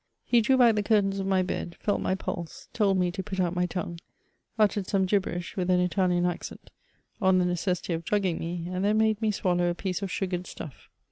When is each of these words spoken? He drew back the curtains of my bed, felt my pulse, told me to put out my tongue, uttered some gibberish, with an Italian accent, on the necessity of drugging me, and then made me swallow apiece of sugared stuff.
He 0.23 0.41
drew 0.41 0.57
back 0.57 0.73
the 0.73 0.81
curtains 0.81 1.19
of 1.19 1.27
my 1.27 1.43
bed, 1.43 1.75
felt 1.79 2.01
my 2.01 2.15
pulse, 2.15 2.69
told 2.73 2.97
me 2.97 3.11
to 3.11 3.21
put 3.21 3.39
out 3.39 3.53
my 3.53 3.67
tongue, 3.67 3.99
uttered 4.57 4.87
some 4.87 5.05
gibberish, 5.05 5.55
with 5.55 5.69
an 5.69 5.79
Italian 5.79 6.25
accent, 6.25 6.71
on 7.21 7.37
the 7.37 7.45
necessity 7.45 7.93
of 7.93 8.03
drugging 8.03 8.39
me, 8.39 8.67
and 8.71 8.83
then 8.83 8.97
made 8.97 9.21
me 9.21 9.29
swallow 9.29 9.67
apiece 9.69 10.01
of 10.01 10.09
sugared 10.11 10.47
stuff. 10.47 10.89